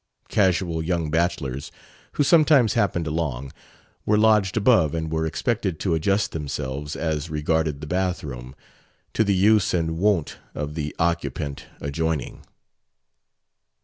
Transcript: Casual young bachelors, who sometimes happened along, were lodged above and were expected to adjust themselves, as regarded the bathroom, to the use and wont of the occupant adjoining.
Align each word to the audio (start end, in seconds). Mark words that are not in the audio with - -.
Casual 0.29 0.81
young 0.81 1.11
bachelors, 1.11 1.71
who 2.13 2.23
sometimes 2.23 2.73
happened 2.73 3.05
along, 3.05 3.51
were 4.03 4.17
lodged 4.17 4.57
above 4.57 4.95
and 4.95 5.11
were 5.11 5.27
expected 5.27 5.79
to 5.79 5.93
adjust 5.93 6.31
themselves, 6.31 6.95
as 6.95 7.29
regarded 7.29 7.81
the 7.81 7.85
bathroom, 7.85 8.55
to 9.13 9.23
the 9.23 9.35
use 9.35 9.75
and 9.75 9.99
wont 9.99 10.39
of 10.55 10.73
the 10.73 10.95
occupant 10.97 11.67
adjoining. 11.81 12.43